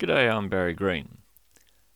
G'day, 0.00 0.34
I'm 0.34 0.48
Barry 0.48 0.72
Green. 0.72 1.18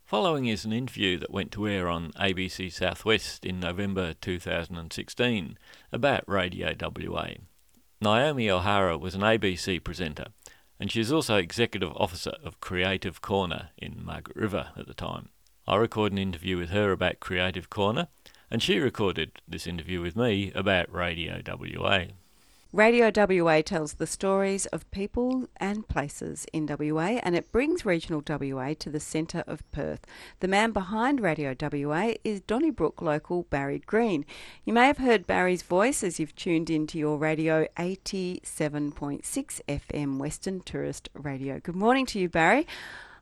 Following 0.04 0.44
is 0.44 0.66
an 0.66 0.74
interview 0.74 1.16
that 1.20 1.32
went 1.32 1.50
to 1.52 1.66
air 1.66 1.88
on 1.88 2.12
ABC 2.20 2.70
Southwest 2.70 3.46
in 3.46 3.58
November 3.58 4.12
2016 4.12 5.58
about 5.90 6.22
Radio 6.28 6.74
WA. 6.78 7.28
Naomi 8.02 8.50
O'Hara 8.50 8.98
was 8.98 9.14
an 9.14 9.22
ABC 9.22 9.82
presenter, 9.82 10.26
and 10.78 10.92
she 10.92 11.00
is 11.00 11.10
also 11.10 11.36
executive 11.36 11.96
officer 11.96 12.34
of 12.44 12.60
Creative 12.60 13.22
Corner 13.22 13.70
in 13.78 14.04
Margaret 14.04 14.36
River 14.36 14.68
at 14.76 14.86
the 14.86 14.92
time. 14.92 15.30
I 15.66 15.76
recorded 15.76 16.12
an 16.12 16.18
interview 16.18 16.58
with 16.58 16.68
her 16.68 16.92
about 16.92 17.20
Creative 17.20 17.70
Corner, 17.70 18.08
and 18.50 18.62
she 18.62 18.80
recorded 18.80 19.40
this 19.48 19.66
interview 19.66 20.02
with 20.02 20.14
me 20.14 20.52
about 20.54 20.92
Radio 20.92 21.40
WA. 21.46 22.08
Radio 22.74 23.08
WA 23.14 23.62
tells 23.62 23.92
the 23.94 24.06
stories 24.06 24.66
of 24.66 24.90
people 24.90 25.46
and 25.58 25.86
places 25.86 26.44
in 26.52 26.66
WA 26.66 27.20
and 27.22 27.36
it 27.36 27.52
brings 27.52 27.86
regional 27.86 28.20
WA 28.28 28.74
to 28.76 28.90
the 28.90 28.98
centre 28.98 29.44
of 29.46 29.62
Perth. 29.70 30.04
The 30.40 30.48
man 30.48 30.72
behind 30.72 31.20
Radio 31.20 31.54
WA 31.60 32.14
is 32.24 32.40
Donnybrook 32.40 33.00
local 33.00 33.44
Barry 33.44 33.78
Green. 33.78 34.26
You 34.64 34.72
may 34.72 34.88
have 34.88 34.98
heard 34.98 35.24
Barry's 35.24 35.62
voice 35.62 36.02
as 36.02 36.18
you've 36.18 36.34
tuned 36.34 36.68
into 36.68 36.98
your 36.98 37.16
radio 37.16 37.68
87.6 37.76 39.60
FM 39.68 40.18
Western 40.18 40.58
Tourist 40.58 41.08
Radio. 41.14 41.60
Good 41.60 41.76
morning 41.76 42.06
to 42.06 42.18
you, 42.18 42.28
Barry. 42.28 42.66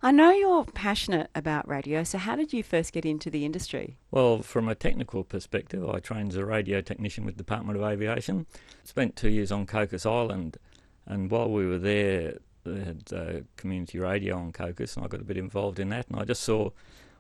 I 0.05 0.11
know 0.11 0.33
you're 0.33 0.65
passionate 0.65 1.31
about 1.33 1.69
radio, 1.69 2.03
so 2.03 2.19
how 2.19 2.35
did 2.35 2.53
you 2.53 2.65
first 2.65 2.93
get 2.93 3.07
into 3.07 3.31
the 3.31 3.45
industry? 3.45 3.99
Well, 4.11 4.43
from 4.43 4.69
a 4.69 4.75
technical 4.75 5.23
perspective, 5.23 5.89
I 5.89 6.01
trained 6.01 6.31
as 6.31 6.37
a 6.37 6.45
radio 6.45 6.81
technician 6.81 7.25
with 7.25 7.37
the 7.37 7.45
Department 7.45 7.79
of 7.79 7.85
Aviation. 7.85 8.47
Spent 8.83 9.15
two 9.15 9.29
years 9.29 9.53
on 9.53 9.65
Cocos 9.65 10.05
Island, 10.05 10.57
and 11.07 11.31
while 11.31 11.49
we 11.49 11.69
were 11.69 11.79
there, 11.79 12.39
they 12.65 12.81
had 12.81 13.03
uh, 13.15 13.41
community 13.57 14.01
radio 14.01 14.37
on 14.37 14.51
Cocos, 14.51 14.97
and 14.97 15.05
I 15.05 15.09
got 15.09 15.21
a 15.21 15.25
bit 15.25 15.37
involved 15.37 15.79
in 15.79 15.91
that, 15.91 16.09
and 16.09 16.19
I 16.19 16.25
just 16.25 16.43
saw 16.43 16.71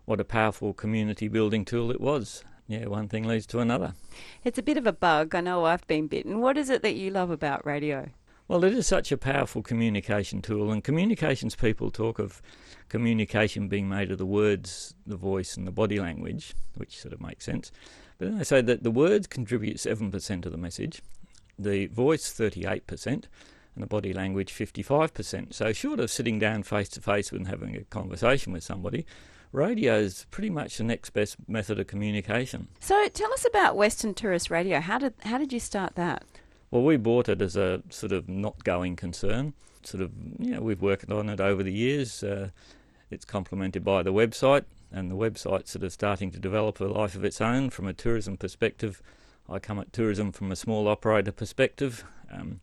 what 0.04 0.18
a 0.18 0.24
powerful 0.24 0.74
community 0.74 1.28
building 1.28 1.64
tool 1.64 1.92
it 1.92 2.00
was. 2.00 2.42
Yeah, 2.66 2.86
one 2.86 3.06
thing 3.06 3.22
leads 3.22 3.46
to 3.48 3.60
another. 3.60 3.94
It's 4.42 4.58
a 4.58 4.62
bit 4.62 4.76
of 4.76 4.88
a 4.88 4.92
bug. 4.92 5.36
I 5.36 5.40
know 5.40 5.66
I've 5.66 5.86
been 5.86 6.08
bitten. 6.08 6.40
What 6.40 6.58
is 6.58 6.68
it 6.68 6.82
that 6.82 6.96
you 6.96 7.10
love 7.10 7.30
about 7.30 7.64
radio? 7.64 8.10
Well, 8.52 8.64
it 8.64 8.74
is 8.74 8.86
such 8.86 9.10
a 9.10 9.16
powerful 9.16 9.62
communication 9.62 10.42
tool, 10.42 10.70
and 10.70 10.84
communications 10.84 11.56
people 11.56 11.90
talk 11.90 12.18
of 12.18 12.42
communication 12.90 13.66
being 13.66 13.88
made 13.88 14.10
of 14.10 14.18
the 14.18 14.26
words, 14.26 14.94
the 15.06 15.16
voice, 15.16 15.56
and 15.56 15.66
the 15.66 15.72
body 15.72 15.98
language, 15.98 16.52
which 16.74 17.00
sort 17.00 17.14
of 17.14 17.22
makes 17.22 17.46
sense. 17.46 17.72
But 18.18 18.28
then 18.28 18.36
they 18.36 18.44
say 18.44 18.60
that 18.60 18.82
the 18.82 18.90
words 18.90 19.26
contribute 19.26 19.78
7% 19.78 20.44
of 20.44 20.52
the 20.52 20.58
message, 20.58 21.00
the 21.58 21.86
voice 21.86 22.30
38%, 22.30 23.06
and 23.06 23.24
the 23.76 23.86
body 23.86 24.12
language 24.12 24.52
55%. 24.52 25.54
So, 25.54 25.72
short 25.72 25.98
of 25.98 26.10
sitting 26.10 26.38
down 26.38 26.62
face 26.62 26.90
to 26.90 27.00
face 27.00 27.32
and 27.32 27.48
having 27.48 27.74
a 27.74 27.84
conversation 27.84 28.52
with 28.52 28.64
somebody, 28.64 29.06
radio 29.52 29.96
is 29.96 30.26
pretty 30.30 30.50
much 30.50 30.76
the 30.76 30.84
next 30.84 31.14
best 31.14 31.36
method 31.48 31.80
of 31.80 31.86
communication. 31.86 32.68
So, 32.80 33.08
tell 33.08 33.32
us 33.32 33.46
about 33.46 33.76
Western 33.76 34.12
Tourist 34.12 34.50
Radio. 34.50 34.80
How 34.80 34.98
did 34.98 35.14
how 35.22 35.38
did 35.38 35.54
you 35.54 35.60
start 35.60 35.94
that? 35.94 36.24
Well, 36.72 36.82
we 36.82 36.96
bought 36.96 37.28
it 37.28 37.42
as 37.42 37.54
a 37.54 37.82
sort 37.90 38.12
of 38.12 38.30
not 38.30 38.64
going 38.64 38.96
concern. 38.96 39.52
Sort 39.82 40.02
of, 40.02 40.10
you 40.38 40.52
know, 40.52 40.62
we've 40.62 40.80
worked 40.80 41.10
on 41.10 41.28
it 41.28 41.38
over 41.38 41.62
the 41.62 41.72
years. 41.72 42.24
Uh, 42.24 42.48
it's 43.10 43.26
complemented 43.26 43.84
by 43.84 44.02
the 44.02 44.12
website, 44.12 44.64
and 44.90 45.10
the 45.10 45.14
website's 45.14 45.72
sort 45.72 45.84
of 45.84 45.92
starting 45.92 46.30
to 46.30 46.40
develop 46.40 46.80
a 46.80 46.84
life 46.84 47.14
of 47.14 47.26
its 47.26 47.42
own 47.42 47.68
from 47.68 47.86
a 47.86 47.92
tourism 47.92 48.38
perspective. 48.38 49.02
I 49.50 49.58
come 49.58 49.78
at 49.80 49.92
tourism 49.92 50.32
from 50.32 50.50
a 50.50 50.56
small 50.56 50.88
operator 50.88 51.30
perspective. 51.30 52.06
Um, 52.32 52.60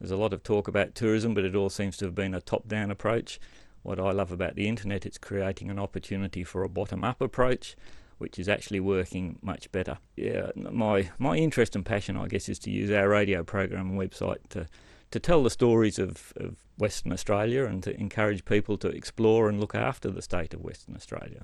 there's 0.00 0.10
a 0.10 0.16
lot 0.16 0.32
of 0.32 0.42
talk 0.42 0.66
about 0.66 0.94
tourism, 0.94 1.34
but 1.34 1.44
it 1.44 1.54
all 1.54 1.68
seems 1.68 1.98
to 1.98 2.06
have 2.06 2.14
been 2.14 2.32
a 2.32 2.40
top 2.40 2.68
down 2.68 2.90
approach. 2.90 3.38
What 3.82 4.00
I 4.00 4.12
love 4.12 4.32
about 4.32 4.54
the 4.54 4.66
internet, 4.66 5.04
it's 5.04 5.18
creating 5.18 5.68
an 5.68 5.78
opportunity 5.78 6.42
for 6.42 6.62
a 6.62 6.70
bottom 6.70 7.04
up 7.04 7.20
approach 7.20 7.76
which 8.22 8.38
is 8.38 8.48
actually 8.48 8.78
working 8.78 9.36
much 9.42 9.70
better. 9.72 9.98
Yeah, 10.16 10.52
my 10.54 11.10
my 11.18 11.36
interest 11.36 11.74
and 11.74 11.84
passion, 11.84 12.16
I 12.16 12.28
guess, 12.28 12.48
is 12.48 12.60
to 12.60 12.70
use 12.70 12.90
our 12.90 13.08
radio 13.08 13.42
program 13.42 13.90
and 13.90 13.98
website 13.98 14.48
to 14.50 14.68
to 15.10 15.20
tell 15.20 15.42
the 15.42 15.50
stories 15.50 15.98
of, 15.98 16.32
of 16.36 16.56
Western 16.78 17.12
Australia 17.12 17.64
and 17.64 17.82
to 17.82 18.00
encourage 18.00 18.44
people 18.44 18.78
to 18.78 18.88
explore 18.88 19.48
and 19.48 19.60
look 19.60 19.74
after 19.74 20.08
the 20.10 20.22
state 20.22 20.54
of 20.54 20.62
Western 20.62 20.94
Australia. 20.94 21.42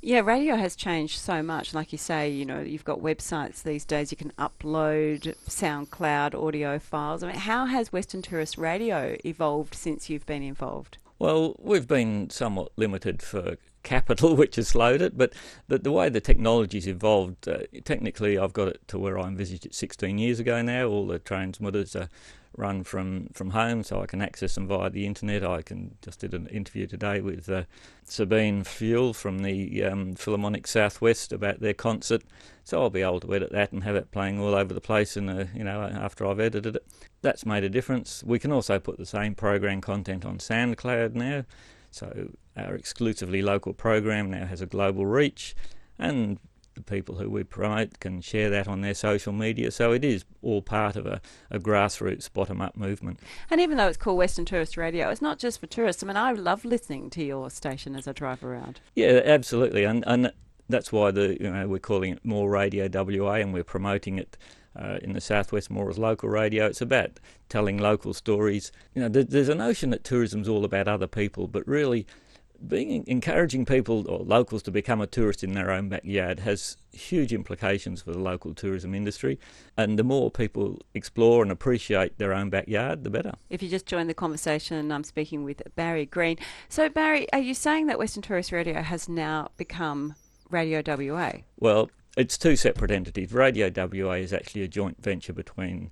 Yeah, 0.00 0.20
radio 0.20 0.56
has 0.56 0.76
changed 0.76 1.18
so 1.18 1.42
much. 1.42 1.74
Like 1.74 1.90
you 1.90 1.98
say, 1.98 2.30
you 2.30 2.44
know, 2.44 2.60
you've 2.60 2.84
got 2.84 3.00
websites 3.00 3.62
these 3.62 3.84
days. 3.84 4.12
You 4.12 4.16
can 4.16 4.32
upload 4.38 5.34
SoundCloud 5.48 6.34
audio 6.34 6.78
files. 6.78 7.24
I 7.24 7.28
mean, 7.28 7.36
how 7.36 7.64
has 7.64 7.92
Western 7.92 8.22
Tourist 8.22 8.56
Radio 8.58 9.16
evolved 9.24 9.74
since 9.74 10.08
you've 10.08 10.26
been 10.26 10.42
involved? 10.42 10.98
Well, 11.18 11.56
we've 11.58 11.88
been 11.88 12.30
somewhat 12.30 12.72
limited 12.76 13.22
for 13.22 13.56
capital, 13.82 14.36
which 14.36 14.56
has 14.56 14.68
slowed 14.68 15.02
it. 15.02 15.16
But 15.16 15.32
the, 15.68 15.78
the 15.78 15.92
way 15.92 16.08
the 16.08 16.20
technology's 16.20 16.88
evolved, 16.88 17.48
uh, 17.48 17.60
technically, 17.84 18.38
I've 18.38 18.52
got 18.52 18.68
it 18.68 18.86
to 18.88 18.98
where 18.98 19.18
I 19.18 19.28
envisaged 19.28 19.66
it 19.66 19.74
16 19.74 20.18
years 20.18 20.40
ago 20.40 20.62
now. 20.62 20.86
All 20.86 21.06
the 21.06 21.18
transmitters 21.18 21.94
are 21.96 22.08
run 22.56 22.82
from, 22.82 23.28
from 23.32 23.50
home, 23.50 23.82
so 23.82 24.02
I 24.02 24.06
can 24.06 24.20
access 24.20 24.54
them 24.54 24.66
via 24.66 24.90
the 24.90 25.06
internet. 25.06 25.44
I 25.44 25.62
can 25.62 25.96
just 26.02 26.20
did 26.20 26.34
an 26.34 26.46
interview 26.48 26.86
today 26.86 27.20
with 27.20 27.48
uh, 27.48 27.64
Sabine 28.04 28.64
Fuel 28.64 29.14
from 29.14 29.40
the 29.40 29.84
um, 29.84 30.14
Philharmonic 30.14 30.66
Southwest 30.66 31.32
about 31.32 31.60
their 31.60 31.74
concert, 31.74 32.22
so 32.64 32.82
I'll 32.82 32.90
be 32.90 33.02
able 33.02 33.20
to 33.20 33.34
edit 33.34 33.52
that 33.52 33.72
and 33.72 33.84
have 33.84 33.96
it 33.96 34.10
playing 34.10 34.40
all 34.40 34.54
over 34.54 34.74
the 34.74 34.80
place. 34.80 35.16
And 35.16 35.48
you 35.54 35.64
know, 35.64 35.82
after 35.82 36.26
I've 36.26 36.40
edited 36.40 36.76
it, 36.76 36.86
that's 37.22 37.46
made 37.46 37.64
a 37.64 37.70
difference. 37.70 38.22
We 38.24 38.38
can 38.38 38.52
also 38.52 38.78
put 38.78 38.98
the 38.98 39.06
same 39.06 39.34
program 39.34 39.80
content 39.80 40.24
on 40.24 40.38
SoundCloud 40.38 41.14
now. 41.14 41.44
So 41.90 42.30
our 42.56 42.74
exclusively 42.74 43.42
local 43.42 43.72
program 43.72 44.30
now 44.30 44.46
has 44.46 44.60
a 44.60 44.66
global 44.66 45.06
reach, 45.06 45.54
and 45.98 46.38
the 46.74 46.82
people 46.82 47.16
who 47.16 47.28
we 47.28 47.44
promote 47.44 48.00
can 48.00 48.20
share 48.20 48.50
that 48.50 48.68
on 48.68 48.80
their 48.80 48.94
social 48.94 49.32
media. 49.32 49.70
So 49.70 49.92
it 49.92 50.04
is 50.04 50.24
all 50.42 50.62
part 50.62 50.96
of 50.96 51.06
a, 51.06 51.20
a 51.50 51.58
grassroots 51.58 52.32
bottom 52.32 52.60
up 52.60 52.76
movement. 52.76 53.20
And 53.50 53.60
even 53.60 53.76
though 53.76 53.88
it's 53.88 53.96
called 53.96 54.18
Western 54.18 54.44
Tourist 54.44 54.76
Radio, 54.76 55.10
it's 55.10 55.22
not 55.22 55.38
just 55.38 55.60
for 55.60 55.66
tourists. 55.66 56.02
I 56.02 56.06
mean, 56.06 56.16
I 56.16 56.32
love 56.32 56.64
listening 56.64 57.10
to 57.10 57.24
your 57.24 57.50
station 57.50 57.96
as 57.96 58.06
I 58.06 58.12
drive 58.12 58.44
around. 58.44 58.80
Yeah, 58.94 59.20
absolutely. 59.24 59.84
And, 59.84 60.04
and 60.06 60.32
that's 60.70 60.92
why 60.92 61.10
the 61.10 61.36
you 61.40 61.50
know 61.50 61.68
we're 61.68 61.78
calling 61.78 62.12
it 62.12 62.24
more 62.24 62.48
Radio 62.48 62.88
WA 62.92 63.34
and 63.34 63.52
we're 63.52 63.64
promoting 63.64 64.18
it 64.18 64.38
uh, 64.76 64.98
in 65.02 65.12
the 65.12 65.20
southwest 65.20 65.70
more 65.70 65.90
as 65.90 65.98
local 65.98 66.28
radio. 66.28 66.66
It's 66.66 66.80
about 66.80 67.18
telling 67.48 67.78
local 67.78 68.14
stories. 68.14 68.70
You 68.94 69.02
know, 69.02 69.08
there's 69.08 69.48
a 69.48 69.54
notion 69.54 69.90
that 69.90 70.04
tourism's 70.04 70.48
all 70.48 70.64
about 70.64 70.88
other 70.88 71.08
people, 71.08 71.48
but 71.48 71.66
really, 71.66 72.06
being 72.66 73.04
encouraging 73.06 73.64
people 73.64 74.08
or 74.08 74.20
locals 74.20 74.62
to 74.64 74.70
become 74.70 75.00
a 75.00 75.06
tourist 75.06 75.42
in 75.42 75.52
their 75.52 75.70
own 75.70 75.88
backyard 75.88 76.40
has 76.40 76.76
huge 76.92 77.32
implications 77.32 78.02
for 78.02 78.12
the 78.12 78.18
local 78.18 78.54
tourism 78.54 78.94
industry. 78.94 79.38
And 79.76 79.98
the 79.98 80.04
more 80.04 80.30
people 80.30 80.80
explore 80.94 81.42
and 81.42 81.50
appreciate 81.50 82.18
their 82.18 82.32
own 82.32 82.50
backyard, 82.50 83.04
the 83.04 83.10
better. 83.10 83.32
If 83.48 83.62
you 83.62 83.68
just 83.68 83.86
join 83.86 84.06
the 84.06 84.14
conversation, 84.14 84.92
I'm 84.92 85.04
speaking 85.04 85.44
with 85.44 85.62
Barry 85.74 86.06
Green. 86.06 86.36
So, 86.68 86.88
Barry, 86.88 87.32
are 87.32 87.38
you 87.38 87.54
saying 87.54 87.86
that 87.86 87.98
Western 87.98 88.22
Tourist 88.22 88.52
Radio 88.52 88.82
has 88.82 89.08
now 89.08 89.50
become 89.56 90.14
Radio 90.50 90.82
WA? 90.84 91.32
Well, 91.58 91.90
it's 92.16 92.36
two 92.36 92.56
separate 92.56 92.90
entities. 92.90 93.32
Radio 93.32 93.70
WA 93.74 94.14
is 94.14 94.32
actually 94.32 94.62
a 94.62 94.68
joint 94.68 95.02
venture 95.02 95.32
between 95.32 95.90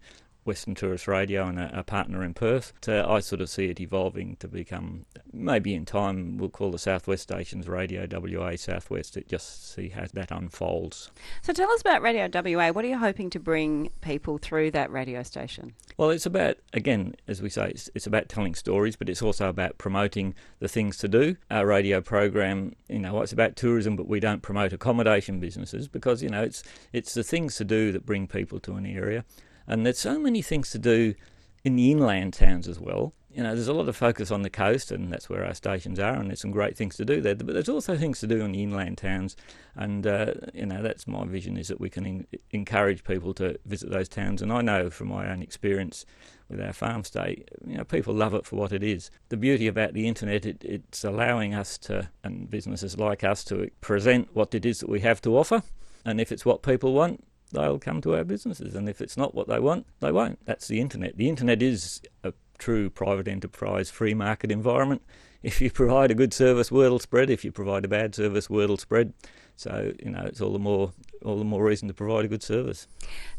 Western 0.48 0.74
Tourist 0.74 1.06
Radio 1.06 1.46
and 1.46 1.60
a, 1.60 1.80
a, 1.80 1.84
partner 1.84 2.24
in 2.24 2.32
Perth. 2.32 2.72
So 2.80 3.06
I 3.06 3.20
sort 3.20 3.42
of 3.42 3.50
see 3.50 3.66
it 3.66 3.80
evolving 3.80 4.36
to 4.36 4.48
become, 4.48 5.04
maybe 5.30 5.74
in 5.74 5.84
time, 5.84 6.38
we'll 6.38 6.48
call 6.48 6.70
the 6.70 6.78
Southwest 6.78 7.24
stations 7.24 7.68
Radio 7.68 8.06
WA 8.10 8.56
Southwest. 8.56 9.18
It 9.18 9.28
just 9.28 9.74
see 9.74 9.90
how 9.90 10.06
that 10.14 10.30
unfolds. 10.30 11.10
So 11.42 11.52
tell 11.52 11.70
us 11.70 11.82
about 11.82 12.00
Radio 12.00 12.30
WA. 12.32 12.70
What 12.70 12.82
are 12.86 12.88
you 12.88 12.96
hoping 12.96 13.28
to 13.30 13.38
bring 13.38 13.90
people 14.00 14.38
through 14.38 14.70
that 14.70 14.90
radio 14.90 15.22
station? 15.22 15.74
Well, 15.98 16.08
it's 16.08 16.24
about, 16.24 16.56
again, 16.72 17.14
as 17.28 17.42
we 17.42 17.50
say, 17.50 17.68
it's, 17.68 17.90
it's 17.94 18.06
about 18.06 18.30
telling 18.30 18.54
stories, 18.54 18.96
but 18.96 19.10
it's 19.10 19.20
also 19.20 19.50
about 19.50 19.76
promoting 19.76 20.34
the 20.60 20.68
things 20.68 20.96
to 20.98 21.08
do. 21.08 21.36
Our 21.50 21.66
radio 21.66 22.00
program, 22.00 22.74
you 22.88 23.00
know, 23.00 23.20
it's 23.20 23.32
about 23.34 23.54
tourism, 23.54 23.96
but 23.96 24.08
we 24.08 24.18
don't 24.18 24.40
promote 24.40 24.72
accommodation 24.72 25.40
businesses 25.40 25.88
because, 25.88 26.22
you 26.22 26.30
know, 26.30 26.42
it's, 26.42 26.62
it's 26.94 27.12
the 27.12 27.22
things 27.22 27.56
to 27.56 27.66
do 27.66 27.92
that 27.92 28.06
bring 28.06 28.26
people 28.26 28.58
to 28.60 28.76
an 28.76 28.86
area. 28.86 29.26
And 29.68 29.84
there's 29.84 29.98
so 29.98 30.18
many 30.18 30.42
things 30.42 30.70
to 30.70 30.78
do 30.78 31.14
in 31.62 31.76
the 31.76 31.90
inland 31.92 32.32
towns 32.32 32.66
as 32.66 32.80
well. 32.80 33.12
You 33.30 33.42
know, 33.42 33.54
there's 33.54 33.68
a 33.68 33.74
lot 33.74 33.88
of 33.88 33.96
focus 33.96 34.30
on 34.30 34.42
the 34.42 34.50
coast, 34.50 34.90
and 34.90 35.12
that's 35.12 35.28
where 35.28 35.44
our 35.44 35.54
stations 35.54 36.00
are, 36.00 36.14
and 36.14 36.30
there's 36.30 36.40
some 36.40 36.50
great 36.50 36.76
things 36.76 36.96
to 36.96 37.04
do 37.04 37.20
there. 37.20 37.36
But 37.36 37.48
there's 37.48 37.68
also 37.68 37.96
things 37.96 38.18
to 38.20 38.26
do 38.26 38.40
in 38.40 38.52
the 38.52 38.62
inland 38.62 38.98
towns, 38.98 39.36
and 39.76 40.06
uh, 40.06 40.32
you 40.54 40.64
know, 40.64 40.82
that's 40.82 41.06
my 41.06 41.24
vision 41.26 41.56
is 41.58 41.68
that 41.68 41.78
we 41.78 41.90
can 41.90 42.06
in- 42.06 42.26
encourage 42.50 43.04
people 43.04 43.34
to 43.34 43.56
visit 43.66 43.90
those 43.90 44.08
towns. 44.08 44.40
And 44.40 44.50
I 44.50 44.62
know 44.62 44.88
from 44.88 45.08
my 45.08 45.30
own 45.30 45.42
experience 45.42 46.06
with 46.48 46.60
our 46.60 46.72
farm 46.72 47.04
stay, 47.04 47.44
you 47.64 47.76
know, 47.76 47.84
people 47.84 48.14
love 48.14 48.32
it 48.32 48.46
for 48.46 48.56
what 48.56 48.72
it 48.72 48.82
is. 48.82 49.10
The 49.28 49.36
beauty 49.36 49.66
about 49.66 49.92
the 49.92 50.08
internet, 50.08 50.46
it, 50.46 50.64
it's 50.64 51.04
allowing 51.04 51.54
us 51.54 51.76
to, 51.78 52.08
and 52.24 52.50
businesses 52.50 52.98
like 52.98 53.22
us, 53.22 53.44
to 53.44 53.70
present 53.82 54.34
what 54.34 54.54
it 54.54 54.64
is 54.64 54.80
that 54.80 54.88
we 54.88 55.00
have 55.00 55.20
to 55.22 55.36
offer. 55.36 55.62
And 56.04 56.18
if 56.18 56.32
it's 56.32 56.46
what 56.46 56.62
people 56.62 56.94
want, 56.94 57.22
they'll 57.52 57.78
come 57.78 58.00
to 58.02 58.14
our 58.16 58.24
businesses. 58.24 58.74
And 58.74 58.88
if 58.88 59.00
it's 59.00 59.16
not 59.16 59.34
what 59.34 59.48
they 59.48 59.58
want, 59.58 59.86
they 60.00 60.12
won't. 60.12 60.38
That's 60.44 60.68
the 60.68 60.80
internet. 60.80 61.16
The 61.16 61.28
internet 61.28 61.62
is 61.62 62.02
a 62.22 62.32
true 62.58 62.90
private 62.90 63.28
enterprise 63.28 63.90
free 63.90 64.14
market 64.14 64.50
environment. 64.50 65.02
If 65.42 65.60
you 65.60 65.70
provide 65.70 66.10
a 66.10 66.14
good 66.14 66.34
service, 66.34 66.72
word 66.72 66.90
will 66.90 66.98
spread. 66.98 67.30
If 67.30 67.44
you 67.44 67.52
provide 67.52 67.84
a 67.84 67.88
bad 67.88 68.14
service, 68.14 68.50
word 68.50 68.70
will 68.70 68.76
spread. 68.76 69.12
So 69.56 69.92
you 70.02 70.10
know 70.10 70.22
it's 70.22 70.40
all 70.40 70.52
the 70.52 70.58
more 70.58 70.92
all 71.24 71.36
the 71.36 71.44
more 71.44 71.64
reason 71.64 71.88
to 71.88 71.94
provide 71.94 72.24
a 72.24 72.28
good 72.28 72.42
service. 72.42 72.86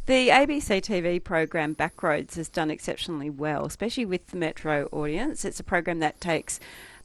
The 0.06 0.30
ABC 0.30 0.82
TV 0.82 1.24
program 1.24 1.76
Backroads 1.76 2.36
has 2.36 2.50
done 2.50 2.70
exceptionally 2.70 3.30
well, 3.30 3.66
especially 3.66 4.06
with 4.06 4.28
the 4.28 4.38
Metro 4.38 4.90
audience. 4.92 5.46
It's 5.46 5.60
a 5.62 5.64
program 5.64 6.00
that 6.00 6.20
takes 6.20 6.60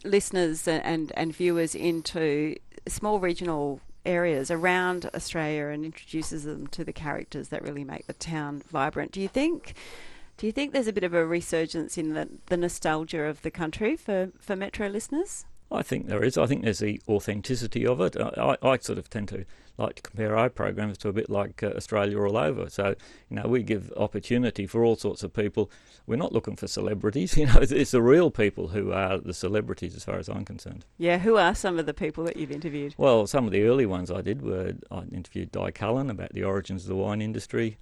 listeners 0.04 0.66
and, 0.66 0.82
and, 0.84 1.12
and 1.16 1.34
viewers 1.34 1.76
into 1.76 2.56
small 2.88 3.20
regional 3.20 3.80
areas 4.06 4.50
around 4.50 5.08
Australia 5.14 5.66
and 5.66 5.84
introduces 5.84 6.44
them 6.44 6.66
to 6.68 6.84
the 6.84 6.92
characters 6.92 7.48
that 7.48 7.62
really 7.62 7.84
make 7.84 8.06
the 8.06 8.12
town 8.12 8.62
vibrant. 8.70 9.12
Do 9.12 9.20
you 9.20 9.28
think? 9.28 9.74
Do 10.36 10.46
you 10.46 10.52
think 10.52 10.72
there's 10.72 10.88
a 10.88 10.92
bit 10.92 11.04
of 11.04 11.14
a 11.14 11.24
resurgence 11.24 11.96
in 11.96 12.14
the, 12.14 12.28
the 12.46 12.56
nostalgia 12.56 13.22
of 13.22 13.42
the 13.42 13.52
country 13.52 13.96
for, 13.96 14.30
for 14.40 14.56
Metro 14.56 14.88
listeners? 14.88 15.44
I 15.74 15.82
think 15.82 16.06
there 16.06 16.22
is. 16.22 16.38
I 16.38 16.46
think 16.46 16.62
there's 16.62 16.78
the 16.78 17.00
authenticity 17.08 17.86
of 17.86 18.00
it. 18.00 18.16
I, 18.16 18.56
I 18.62 18.78
sort 18.78 18.98
of 18.98 19.10
tend 19.10 19.28
to 19.28 19.44
like 19.76 19.96
to 19.96 20.02
compare 20.02 20.36
our 20.36 20.48
programs 20.48 20.98
to 20.98 21.08
a 21.08 21.12
bit 21.12 21.28
like 21.28 21.62
uh, 21.62 21.72
Australia 21.76 22.20
all 22.20 22.36
over. 22.36 22.70
So, 22.70 22.94
you 23.28 23.36
know, 23.36 23.48
we 23.48 23.62
give 23.62 23.92
opportunity 23.96 24.66
for 24.66 24.84
all 24.84 24.96
sorts 24.96 25.22
of 25.22 25.32
people. 25.32 25.70
We're 26.06 26.16
not 26.16 26.32
looking 26.32 26.56
for 26.56 26.66
celebrities. 26.68 27.36
You 27.44 27.46
know, 27.46 27.58
it's, 27.60 27.72
it's 27.72 27.90
the 27.90 28.00
real 28.00 28.30
people 28.30 28.68
who 28.68 28.92
are 28.92 29.18
the 29.18 29.34
celebrities 29.34 29.94
as 29.94 30.04
far 30.04 30.18
as 30.18 30.28
I'm 30.28 30.44
concerned. 30.44 30.86
Yeah, 30.96 31.18
who 31.18 31.36
are 31.36 31.54
some 31.54 31.78
of 31.78 31.84
the 31.84 31.92
people 31.92 32.24
that 32.24 32.36
you've 32.36 32.52
interviewed? 32.52 32.94
Well, 32.96 33.26
some 33.26 33.44
of 33.44 33.50
the 33.50 33.64
early 33.64 33.84
ones 33.84 34.10
I 34.10 34.22
did 34.22 34.40
were 34.40 34.74
I 34.90 35.02
interviewed 35.12 35.52
Di 35.52 35.72
Cullen 35.72 36.08
about 36.08 36.32
the 36.32 36.44
origins 36.44 36.84
of 36.84 36.88
the 36.88 36.96
wine 36.96 37.20
industry. 37.20 37.76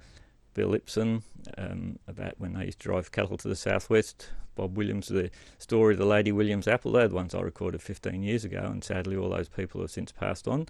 Bill 0.54 0.70
Ipson 0.70 1.22
um, 1.58 1.99
about 2.06 2.34
when 2.38 2.54
they 2.54 2.66
used 2.66 2.81
to 2.81 2.88
drive 2.88 3.12
cattle 3.12 3.37
to 3.38 3.49
the 3.49 3.56
southwest. 3.56 4.31
Bob 4.54 4.76
Williams, 4.76 5.08
the 5.08 5.31
story 5.58 5.94
of 5.94 5.99
the 5.99 6.04
Lady 6.04 6.31
Williams 6.31 6.69
apple. 6.69 6.93
They're 6.93 7.08
the 7.08 7.14
ones 7.14 7.34
I 7.34 7.40
recorded 7.40 7.81
15 7.81 8.22
years 8.22 8.44
ago, 8.44 8.60
and 8.64 8.84
sadly, 8.84 9.16
all 9.16 9.31
those 9.31 9.49
people 9.49 9.81
have 9.81 9.90
since 9.90 10.12
passed 10.12 10.46
on. 10.46 10.66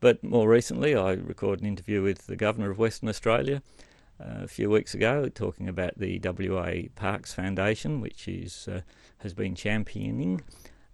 But 0.00 0.22
more 0.22 0.48
recently, 0.48 0.94
I 0.94 1.12
recorded 1.12 1.62
an 1.62 1.68
interview 1.68 2.02
with 2.02 2.26
the 2.26 2.36
Governor 2.36 2.70
of 2.70 2.78
Western 2.78 3.08
Australia 3.08 3.62
uh, 4.20 4.42
a 4.42 4.48
few 4.48 4.68
weeks 4.68 4.94
ago, 4.94 5.28
talking 5.28 5.68
about 5.68 5.98
the 5.98 6.20
WA 6.22 6.88
Parks 6.94 7.32
Foundation, 7.32 8.00
which 8.00 8.28
is 8.28 8.68
uh, 8.68 8.82
has 9.18 9.32
been 9.32 9.54
championing, 9.54 10.42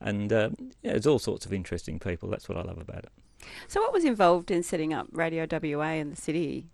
and 0.00 0.33
uh, 0.33 0.50
yeah, 0.83 0.93
there's 0.93 1.06
all 1.06 1.19
sorts 1.19 1.44
of 1.47 1.53
interesting 1.53 1.99
people. 1.99 2.29
That's 2.29 2.49
what 2.49 2.56
I 2.56 2.62
love 2.62 2.79
about 2.79 3.05
it. 3.05 3.12
So, 3.67 3.81
what 3.81 3.93
was 3.93 4.05
involved 4.05 4.50
in 4.50 4.62
setting 4.62 4.93
up 4.94 5.09
Radio 5.11 5.47
WA 5.50 5.93
in 5.93 6.11
the 6.11 6.17
city? 6.17 6.69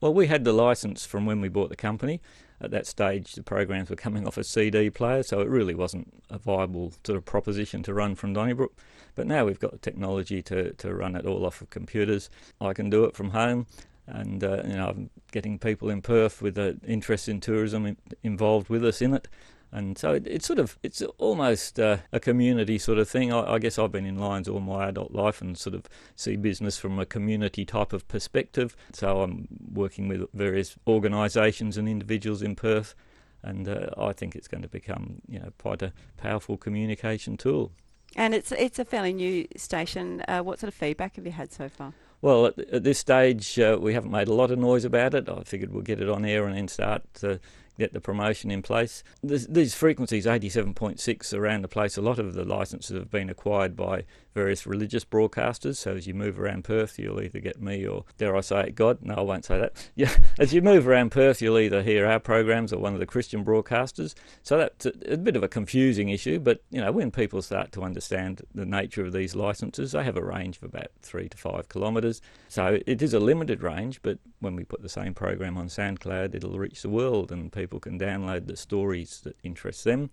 Well, 0.00 0.14
we 0.14 0.26
had 0.26 0.44
the 0.44 0.52
license 0.52 1.04
from 1.04 1.26
when 1.26 1.40
we 1.40 1.48
bought 1.48 1.70
the 1.70 1.76
company. 1.76 2.20
At 2.60 2.70
that 2.72 2.86
stage, 2.86 3.34
the 3.34 3.42
programs 3.42 3.88
were 3.90 3.96
coming 3.96 4.26
off 4.26 4.36
a 4.36 4.44
CD 4.44 4.90
player, 4.90 5.22
so 5.22 5.40
it 5.40 5.48
really 5.48 5.74
wasn't 5.74 6.12
a 6.28 6.38
viable 6.38 6.92
sort 7.04 7.16
of 7.16 7.24
proposition 7.24 7.82
to 7.84 7.94
run 7.94 8.14
from 8.14 8.32
Donnybrook. 8.32 8.72
But 9.14 9.26
now 9.26 9.44
we've 9.44 9.60
got 9.60 9.72
the 9.72 9.78
technology 9.78 10.42
to, 10.42 10.72
to 10.72 10.94
run 10.94 11.14
it 11.14 11.26
all 11.26 11.46
off 11.46 11.60
of 11.60 11.70
computers. 11.70 12.30
I 12.60 12.72
can 12.72 12.90
do 12.90 13.04
it 13.04 13.14
from 13.14 13.30
home, 13.30 13.66
and 14.06 14.42
uh, 14.42 14.62
you 14.64 14.74
know, 14.74 14.88
I'm 14.88 15.10
getting 15.30 15.58
people 15.58 15.90
in 15.90 16.02
Perth 16.02 16.42
with 16.42 16.58
an 16.58 16.80
interest 16.86 17.28
in 17.28 17.40
tourism 17.40 17.86
in, 17.86 17.96
involved 18.22 18.68
with 18.68 18.84
us 18.84 19.00
in 19.00 19.14
it 19.14 19.28
and 19.70 19.98
so 19.98 20.14
it, 20.14 20.26
it's 20.26 20.46
sort 20.46 20.58
of 20.58 20.78
it's 20.82 21.02
almost 21.18 21.78
uh, 21.78 21.98
a 22.12 22.20
community 22.20 22.78
sort 22.78 22.98
of 22.98 23.08
thing. 23.08 23.32
I, 23.32 23.54
I, 23.54 23.58
guess 23.58 23.78
I've 23.78 23.92
been 23.92 24.06
in 24.06 24.18
Lions 24.18 24.48
all 24.48 24.60
my 24.60 24.88
adult 24.88 25.12
life 25.12 25.40
and 25.40 25.58
sort 25.58 25.74
of 25.74 25.86
see 26.16 26.36
business 26.36 26.78
from 26.78 26.98
a 26.98 27.04
community 27.04 27.64
type 27.64 27.92
of 27.92 28.08
perspective. 28.08 28.74
So 28.92 29.20
I'm 29.20 29.46
working 29.72 30.08
with 30.08 30.22
various 30.32 30.76
organisations 30.86 31.76
and 31.76 31.88
individuals 31.88 32.40
in 32.42 32.56
Perth, 32.56 32.94
and 33.42 33.68
uh, 33.68 33.90
I 33.98 34.12
think 34.12 34.34
it's 34.34 34.48
going 34.48 34.62
to 34.62 34.68
become 34.68 35.20
you 35.28 35.38
know 35.38 35.52
quite 35.58 35.82
a 35.82 35.92
powerful 36.16 36.56
communication 36.56 37.36
tool. 37.36 37.72
And 38.16 38.34
it's 38.34 38.52
it's 38.52 38.78
a 38.78 38.84
fairly 38.86 39.12
new 39.12 39.46
station. 39.56 40.22
Uh, 40.26 40.40
what 40.40 40.58
sort 40.60 40.68
of 40.68 40.74
feedback 40.74 41.16
have 41.16 41.26
you 41.26 41.32
had 41.32 41.52
so 41.52 41.68
far? 41.68 41.92
Well, 42.20 42.46
at, 42.46 42.58
at 42.58 42.82
this 42.82 42.98
stage, 42.98 43.58
uh, 43.58 43.78
we 43.80 43.94
haven't 43.94 44.10
made 44.10 44.28
a 44.28 44.34
lot 44.34 44.50
of 44.50 44.58
noise 44.58 44.84
about 44.84 45.14
it. 45.14 45.28
I 45.28 45.42
figured 45.44 45.72
we'll 45.72 45.82
get 45.82 46.00
it 46.00 46.08
on 46.08 46.24
air 46.24 46.46
and 46.46 46.56
then 46.56 46.68
start 46.68 47.02
to 47.14 47.38
get 47.78 47.92
the 47.92 48.00
promotion 48.00 48.50
in 48.50 48.62
place. 48.62 49.02
This, 49.22 49.46
these 49.46 49.74
frequencies, 49.74 50.26
87.6 50.26 51.32
around 51.32 51.62
the 51.62 51.68
place, 51.68 51.96
a 51.96 52.02
lot 52.02 52.18
of 52.18 52.34
the 52.34 52.44
licenses 52.44 52.96
have 52.96 53.10
been 53.10 53.30
acquired 53.30 53.76
by 53.76 54.04
various 54.34 54.66
religious 54.66 55.04
broadcasters. 55.04 55.76
So 55.76 55.96
as 55.96 56.06
you 56.06 56.14
move 56.14 56.38
around 56.38 56.64
Perth, 56.64 56.98
you'll 56.98 57.20
either 57.20 57.40
get 57.40 57.60
me 57.60 57.86
or, 57.86 58.04
dare 58.18 58.36
I 58.36 58.40
say 58.40 58.60
it, 58.68 58.74
God? 58.74 58.98
No, 59.02 59.14
I 59.14 59.20
won't 59.20 59.44
say 59.44 59.58
that. 59.58 59.72
Yeah, 59.98 60.14
as 60.38 60.54
you 60.54 60.62
move 60.62 60.86
around 60.86 61.10
Perth, 61.10 61.42
you'll 61.42 61.58
either 61.58 61.82
hear 61.82 62.06
our 62.06 62.20
programs 62.20 62.72
or 62.72 62.78
one 62.78 62.94
of 62.94 63.00
the 63.00 63.06
Christian 63.06 63.44
broadcasters. 63.44 64.14
So 64.44 64.58
that's 64.58 64.86
a, 64.86 64.92
a 65.14 65.16
bit 65.16 65.34
of 65.34 65.42
a 65.42 65.48
confusing 65.48 66.08
issue, 66.10 66.38
but 66.38 66.62
you 66.70 66.80
know, 66.80 66.92
when 66.92 67.10
people 67.10 67.42
start 67.42 67.72
to 67.72 67.82
understand 67.82 68.42
the 68.54 68.64
nature 68.64 69.04
of 69.04 69.12
these 69.12 69.34
licenses, 69.34 69.92
they 69.92 70.04
have 70.04 70.16
a 70.16 70.22
range 70.22 70.58
of 70.58 70.62
about 70.64 70.88
three 71.02 71.28
to 71.30 71.36
five 71.36 71.68
kilometres. 71.68 72.20
So 72.48 72.78
it 72.86 73.02
is 73.02 73.12
a 73.12 73.18
limited 73.18 73.62
range, 73.62 74.00
but 74.02 74.18
when 74.38 74.54
we 74.54 74.62
put 74.62 74.82
the 74.82 74.88
same 74.88 75.14
program 75.14 75.56
on 75.56 75.66
SoundCloud, 75.66 76.34
it'll 76.34 76.58
reach 76.58 76.82
the 76.82 76.88
world 76.88 77.32
and 77.32 77.50
people 77.68 77.80
can 77.80 77.98
download 77.98 78.46
the 78.46 78.56
stories 78.56 79.20
that 79.24 79.36
interest 79.42 79.84
them 79.84 80.08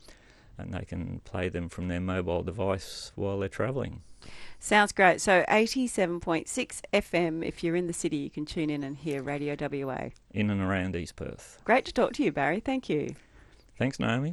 and 0.57 0.73
they 0.73 0.83
can 0.83 1.21
play 1.23 1.47
them 1.47 1.69
from 1.69 1.87
their 1.87 2.01
mobile 2.01 2.43
device 2.43 3.13
while 3.15 3.39
they're 3.39 3.47
travelling. 3.47 4.01
Sounds 4.59 4.91
great. 4.91 5.21
So 5.21 5.45
87.6 5.47 6.81
FM, 6.93 7.45
if 7.45 7.63
you're 7.63 7.77
in 7.77 7.87
the 7.87 7.93
city, 7.93 8.17
you 8.17 8.29
can 8.29 8.45
tune 8.45 8.69
in 8.69 8.83
and 8.83 8.97
hear 8.97 9.21
Radio 9.21 9.55
WA. 9.57 10.09
In 10.33 10.49
and 10.49 10.61
around 10.61 10.97
East 10.97 11.15
Perth. 11.15 11.61
Great 11.63 11.85
to 11.85 11.93
talk 11.93 12.11
to 12.13 12.23
you, 12.23 12.31
Barry. 12.33 12.59
Thank 12.59 12.89
you. 12.89 13.15
Thanks, 13.77 13.99
Naomi. 13.99 14.23